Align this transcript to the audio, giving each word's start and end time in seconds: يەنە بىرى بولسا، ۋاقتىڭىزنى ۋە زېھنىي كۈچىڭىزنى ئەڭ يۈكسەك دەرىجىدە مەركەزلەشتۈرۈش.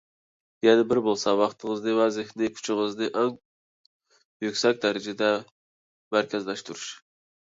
يەنە 0.67 0.85
بىرى 0.91 1.01
بولسا، 1.07 1.33
ۋاقتىڭىزنى 1.41 1.93
ۋە 1.99 2.07
زېھنىي 2.15 2.51
كۈچىڭىزنى 2.59 3.11
ئەڭ 3.21 3.29
يۈكسەك 4.47 4.83
دەرىجىدە 4.87 5.31
مەركەزلەشتۈرۈش. 6.17 6.89